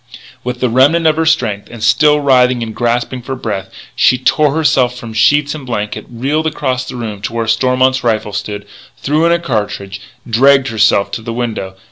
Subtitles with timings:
[0.43, 4.51] With the remnant of her strength, and still writhing and gasping for breath, she tore
[4.55, 8.65] herself from the sheets and blankets, reeled across the room to where Stormont's rifle stood,
[8.97, 11.75] threw in a cartridge, dragged herself to the window.